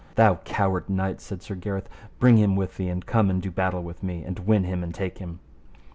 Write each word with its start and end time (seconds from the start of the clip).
Thou 0.15 0.37
coward 0.45 0.89
knight, 0.89 1.21
said 1.21 1.43
Sir 1.43 1.53
Gareth, 1.53 1.87
bring 2.17 2.37
him 2.37 2.55
with 2.55 2.77
thee, 2.77 2.87
and 2.89 3.05
come 3.05 3.29
and 3.29 3.39
do 3.39 3.51
battle 3.51 3.83
with 3.83 4.01
me, 4.01 4.23
and 4.23 4.39
win 4.39 4.63
him 4.63 4.83
and 4.83 4.95
take 4.95 5.19
him. 5.19 5.37